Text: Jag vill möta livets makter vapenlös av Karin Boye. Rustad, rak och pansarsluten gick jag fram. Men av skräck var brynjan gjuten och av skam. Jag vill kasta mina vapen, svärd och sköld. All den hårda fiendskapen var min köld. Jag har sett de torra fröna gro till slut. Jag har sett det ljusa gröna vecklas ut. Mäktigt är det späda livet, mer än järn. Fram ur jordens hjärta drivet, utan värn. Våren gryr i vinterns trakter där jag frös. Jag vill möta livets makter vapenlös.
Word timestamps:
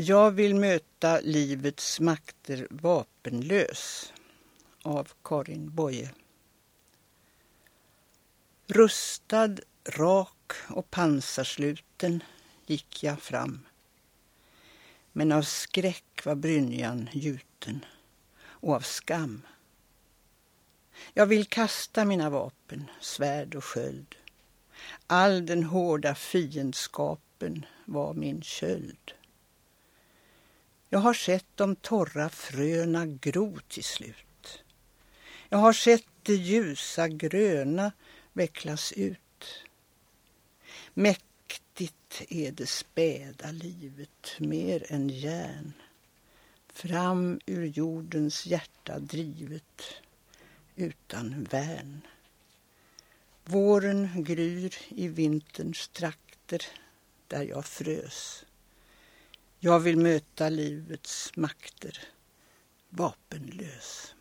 Jag 0.00 0.30
vill 0.30 0.54
möta 0.54 1.20
livets 1.20 2.00
makter 2.00 2.66
vapenlös 2.70 4.12
av 4.82 5.12
Karin 5.24 5.74
Boye. 5.74 6.10
Rustad, 8.66 9.56
rak 9.84 10.52
och 10.68 10.90
pansarsluten 10.90 12.22
gick 12.66 13.02
jag 13.02 13.20
fram. 13.22 13.66
Men 15.12 15.32
av 15.32 15.42
skräck 15.42 16.24
var 16.24 16.34
brynjan 16.34 17.08
gjuten 17.12 17.84
och 18.40 18.74
av 18.74 18.80
skam. 18.80 19.46
Jag 21.14 21.26
vill 21.26 21.46
kasta 21.46 22.04
mina 22.04 22.30
vapen, 22.30 22.90
svärd 23.00 23.54
och 23.54 23.64
sköld. 23.64 24.14
All 25.06 25.46
den 25.46 25.62
hårda 25.62 26.14
fiendskapen 26.14 27.66
var 27.84 28.14
min 28.14 28.42
köld. 28.42 29.12
Jag 30.90 30.98
har 30.98 31.14
sett 31.14 31.46
de 31.54 31.76
torra 31.76 32.28
fröna 32.28 33.06
gro 33.06 33.58
till 33.68 33.84
slut. 33.84 34.62
Jag 35.48 35.58
har 35.58 35.72
sett 35.72 36.06
det 36.22 36.34
ljusa 36.34 37.08
gröna 37.08 37.92
vecklas 38.32 38.92
ut. 38.92 39.64
Mäktigt 40.94 42.22
är 42.28 42.52
det 42.52 42.66
späda 42.66 43.50
livet, 43.50 44.34
mer 44.38 44.92
än 44.92 45.08
järn. 45.08 45.72
Fram 46.68 47.40
ur 47.46 47.66
jordens 47.66 48.46
hjärta 48.46 48.98
drivet, 48.98 49.82
utan 50.76 51.44
värn. 51.44 52.00
Våren 53.44 54.24
gryr 54.24 54.74
i 54.88 55.08
vinterns 55.08 55.88
trakter 55.88 56.62
där 57.28 57.42
jag 57.42 57.66
frös. 57.66 58.44
Jag 59.60 59.80
vill 59.80 59.98
möta 59.98 60.48
livets 60.48 61.36
makter 61.36 61.98
vapenlös. 62.88 64.14